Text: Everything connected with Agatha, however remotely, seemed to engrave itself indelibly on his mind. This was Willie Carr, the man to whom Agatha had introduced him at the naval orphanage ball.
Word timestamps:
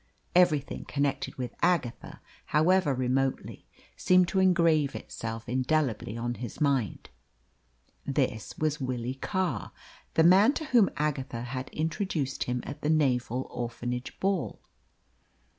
Everything 0.33 0.83
connected 0.85 1.35
with 1.35 1.53
Agatha, 1.61 2.21
however 2.47 2.91
remotely, 2.95 3.67
seemed 3.95 4.27
to 4.29 4.39
engrave 4.39 4.95
itself 4.95 5.47
indelibly 5.47 6.17
on 6.17 6.33
his 6.33 6.59
mind. 6.59 7.11
This 8.03 8.57
was 8.57 8.81
Willie 8.81 9.19
Carr, 9.21 9.71
the 10.15 10.23
man 10.23 10.53
to 10.53 10.65
whom 10.65 10.89
Agatha 10.97 11.41
had 11.43 11.69
introduced 11.69 12.45
him 12.45 12.63
at 12.65 12.81
the 12.81 12.89
naval 12.89 13.43
orphanage 13.51 14.19
ball. 14.19 14.63